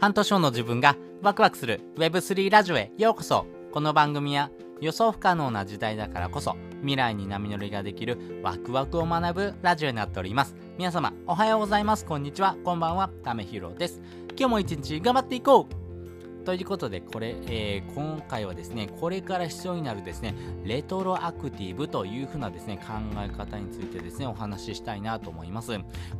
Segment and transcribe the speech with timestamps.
[0.00, 3.44] 半年後の自分がワクワクする Web3 ラジオへようこそ。
[3.70, 4.50] この番組は
[4.80, 10.56] 予想不可能な時代だからこそ未来に波乗りができるワクワクを学ぶラジオになっております。
[10.78, 12.06] 皆様おはようございます。
[12.06, 12.56] こんにちは。
[12.64, 13.10] こんばんは。
[13.22, 14.00] ためひろです。
[14.38, 15.79] 今日も一日頑張っていこう。
[16.44, 20.34] ということで、これ、えー、今回はですね、これから必要になるですね、
[20.64, 25.72] レトロアクティブというふうなですね、考え方についてですね、お話ししたいなと思います。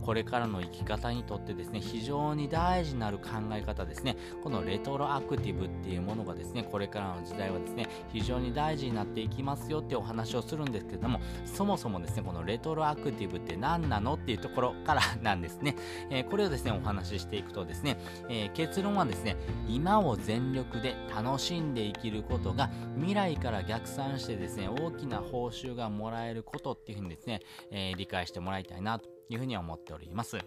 [0.02, 15.77] これからの生き方にとってですね、非常に大事なる考え方ですね、このレトロアクティブっていうものがですね、これからの時代はですね、非常に大事になっていきますよってお話をするんですけれども、そもそもですね、このレトロアクティブって何なのっていうところからなんですね。
[16.10, 17.96] えー、これをですね、お話ししていくとですね、
[18.29, 19.37] えー、結論はですね、
[19.68, 30.38] 今をを全力で楽しんで生きることが未来から逆算してですね、大きな報酬がもらえることっていうふうにですね、えー、理解してもらいたいなというふうに思っております。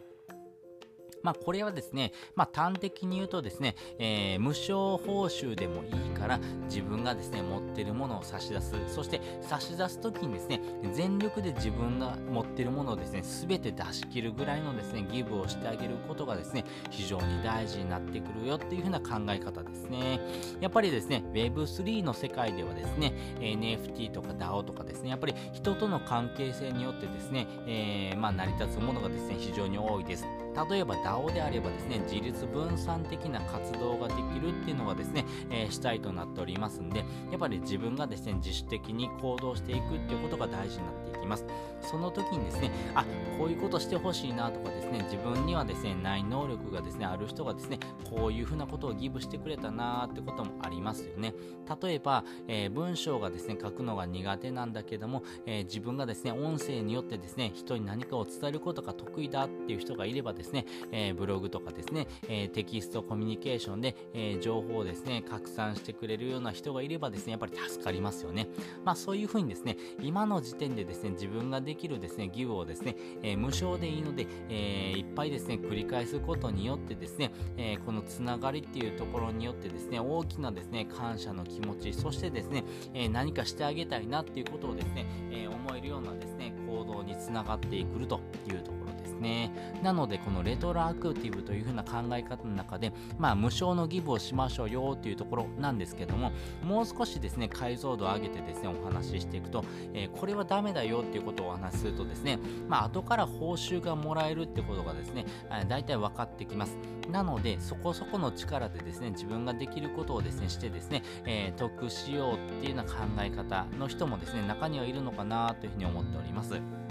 [1.24, 8.76] まあ、これはですね、まあ、端的に言うとですね、えー、無償報酬でもいいから自分がですね、持ってるものを差し出す。
[8.88, 10.62] そして差し出すときにですね、
[10.94, 20.20] 全力で自分が持ってるものをですね、すべて出し切るぐらいのですね、ギブをしてあげることがですね、非常に大事になってくるよっていうふうな考え方ですね。
[20.60, 30.43] やっぱりですね、Web3 の世界ではですね、NFT とか DAO とかですね、やっぱり人との関係性によってですね、えー、まあ、成り立つものがですね、非常に多いです。
[30.70, 37.00] 例えば DAO であればですね、自立分散的な活動ができるっていうのがですね、えー、主体となっておりますんで、
[37.32, 41.46] やっぱり自分がですね、自主的に行動していくっていうことが大事になっていきます。
[41.82, 43.06] その時にですね、あ、
[43.38, 51.34] こういうことしてほしいなとかですね、自分にはですね、ない能力がですね、ある人がですね、こういうふうなことをギブしてくれたなーってこともありますよね。
[51.82, 68.48] 例えば、えー、文章がですね、書くのが苦手なんだけども、えー、自分がですね、音声によってですね、人に何かを伝えることが得意だっていう人がいればですね、え、ブログとかですね、え、テキストコミュニケーションで、えー、情報をですね、拡散してくれるような人がいればですね、やっぱり助かりますよね。
[68.84, 89.52] まあそういうふうにですね、今の時点でですね、自分ができるですね、ギブをですね、え無償でいいので、えいっぱいですね、繰り返すことによってですね、えこのつながりっていうところによってですね、大きなですね、感謝の気持ち、そしてですね、え何かしてあげたいなっていうことをですね、え思えるようなですね、行動につながってくるというところですね。
[89.84, 96.32] なので、このレトロアクティブという風な考え方の中で、まあ、無償のギブをしましょうよというところなんですけども、
[96.64, 102.40] もう少しですね、解像度を上げてですね、お話ししていくと、えー、これはダメだよっていうことをお話しするとですね、
[102.70, 105.26] まあ、後から報酬がもらえるってことがですね、
[105.68, 106.78] 大体分かってきます。
[107.12, 116.83] なので、そこそこの力でですね、自分ができることをですね、してですね、えー、得しようっていうような考え方の人もですね、中にはいるのかなというふうに思っております。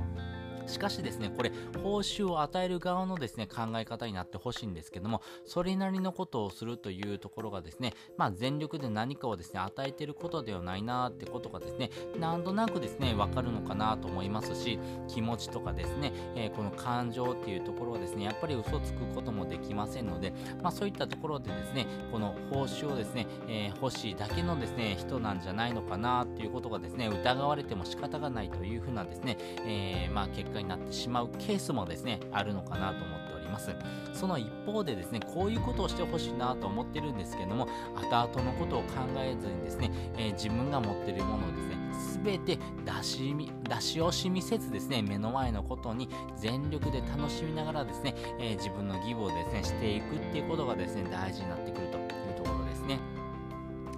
[0.67, 1.53] しかしですね、これ、
[1.83, 14.79] 報酬を与える側のですね、考え方になってほしいんですけども、それなりのことをするというところがですね、まあ、全力で何かをですね、与えてることではないなってことがですね、なんとなくですね、わかるのかなと思いますし、
[15.09, 29.37] 気持ちとかですね、えー、この感情っていうところはですね、やっぱり嘘つくこともできませんので、まあ、そういったところでですね、この報酬をですね、えー、欲しいだけのですね、人なんじゃないのかなっていうことがですね、疑われても仕方がないというふうなですね、
[29.67, 33.75] えー、まあ、結果になってしまうケースもですね、あるのかなと思っております。
[34.13, 41.83] その一方でですね、こういうことをしてほしいなと思ってるんですけども、後々のことを考えずにですね、えー、自分が持ってるものをですね、
[42.25, 43.35] 全て出し
[43.69, 52.02] 出し惜しみせずですね、目の前のことに全力で楽しみながらですね、えー、自分の義務をですね、していくっていうことがですね、大事になってくるというところです。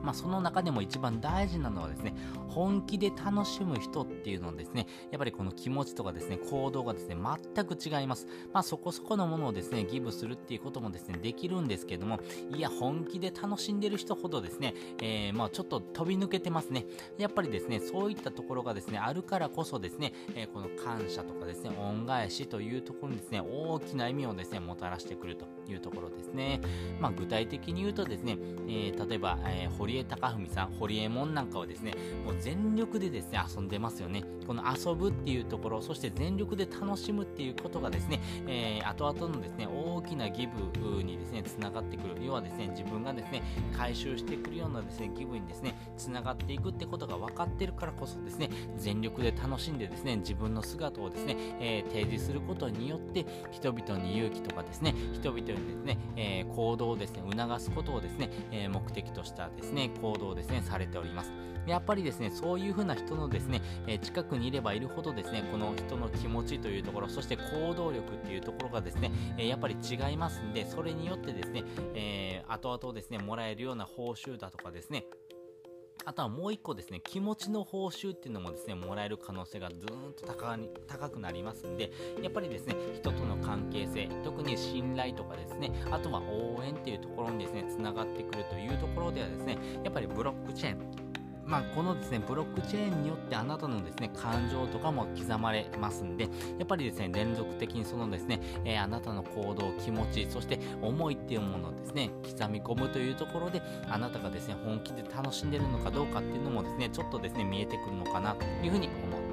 [0.05, 2.15] まあ、その中でも一番大事なのはですね、
[2.49, 7.17] 本気で楽しむ人っていうのはですね、やっぱりこの気持ちとかですね、行動がですね、
[7.55, 8.27] 全く違います。
[8.53, 12.21] まあ、そこそこのものをですね、ギブするっていうこともですね、できるんですけども、
[12.55, 16.85] いや、本気で楽しんでる人ほどですね、えー、まあ、ちょっと飛び抜けてますね。
[17.19, 26.61] やっぱりですね、そういったところがですね、あるからこそですね、えー、この感謝とかですね、恩返しというところにですね、大きな意味をですね、もたらしてくるというところですね。
[27.01, 28.37] まあ、具体的に言うとですね、
[28.69, 31.93] えー、例えば、えー、堀江貴文さん、堀江門なんかはですね、
[32.25, 34.25] もう全力でですね、遊んでますよね。
[34.47, 42.17] この遊ぶっていうところ、そして全力で楽しむっていうことがですね、えー、後々のですね、大きなギブにですね、つながってくる。
[42.25, 43.43] 要はですね、自分がですね、
[43.77, 61.33] 回収してくるようなですね、ギブにですね、つながっていくってことが分かってるからこそですね、全力で楽しんでですね、自分の姿をですね、えー、提示することによって、人々に勇気とかですね、人々にですね、えー、行動をですね、促すことをですね、え目的としたですね、ね、行動をですね、されております。
[61.67, 71.65] やっぱりですね、そういう風な人のですね、え近くにいればいるほどですね、この人の気持ちというところ、そして行動力っていうところがですね、えやっぱり違いますんで、それによってですね、
[71.95, 75.07] えー、後々ですね、もらえるような報酬だとかですね、
[76.07, 80.57] あとはもう一個ですね、気持ちの報酬っていうのもですね、もらえる可能性がずーんと高
[80.87, 81.93] 高くなりますんで、
[82.23, 91.04] やっぱりですね、人との関係性、特に信頼とかですね、あとは応援っていうところにですね、つながってくるというところではですね、やっぱりブロックチェーン、
[91.47, 96.31] まあ、このですね、ブロックチェーンによってあなたのですね、感情とかも刻まれますんで、や
[96.65, 109.24] っぱりですね、連続的にそのですね、えー、あなたの行動、気持ち、そして思いっていうものをですね、刻み込むというところで、あなたがですね、本気で楽しんでるのかどうかっていうのもですね、ちょっとですね、見えてくるのかなというふうに思って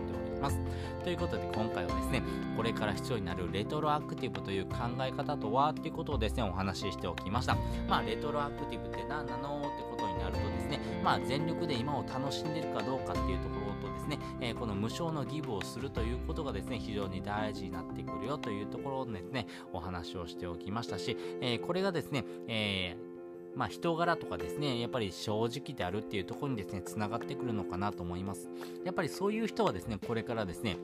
[0.41, 0.59] ます。
[1.03, 2.23] ということで今回はですね、
[2.57, 7.55] これから必要になるレトロアクティブという考え方とはっていうことをですね、お話ししておきました。
[7.87, 23.10] まあ、レトロアクティブって何なのってことになるとですね、まあ、全力で今を楽しんでるかどうかっていうところとですね、えー、この無償のギブをするということがですね、非常に大事になってくるよというところをですね、お話をしておきましたし、えー、これがですね、えー
[23.55, 28.49] まあ、人柄とかですね、やっぱり正直であるっていうところにですね、つながってくるのかなと思います。
[28.85, 30.77] やっぱりそういう人はですね、これからですね、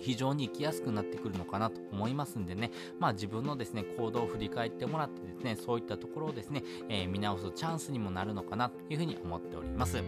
[0.00, 10.02] 非常に生きやすくなってくるのかなと思いますんでね、まあ自分のですね、行動を振り返ってもらってですね、そういったところをですね、えー、見直すチャンスにもなるのかなというふうに思っております。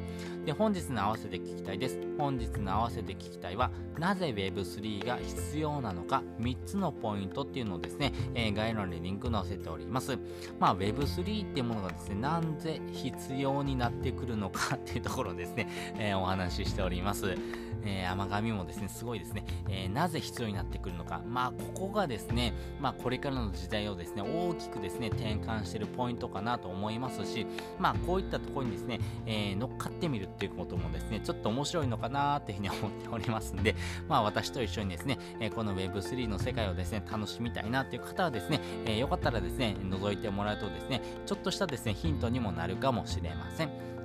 [0.45, 1.99] で、本日の合わせて聞きたいです。
[2.19, 10.19] 本日の合わせて聞きたいは、なぜ Web3 が必要なのか、3つのポイントっていうのをですね、えー、概要欄にリンク載せております。
[10.59, 15.69] まあ Web3 っていうものがですね、なんで必要になってくるのかっていうところですね、
[15.99, 17.37] えー、お話ししております。
[17.85, 21.23] えー、甘神もですね、すごいですね、えー、なぜ必要になってくるのか。
[21.27, 27.47] まあ、ここがですね、まあ、これからの時代をですね、大きくですね、転換しているポイントかなと思いますし、
[27.79, 33.75] まあ、こういったところにですね、えー、乗っかってみるっていうこともですね、ちょっと面白いのかなっていうふうに思っておりますんで、
[34.09, 43.93] まあ、私と一緒にですね、えこの Web3 の世界をですね、楽しみたいなっていう方はですね、えよかったらですね、覗いてもらうとですね、ちょっとしたですね、ヒントにもなるかもしれません。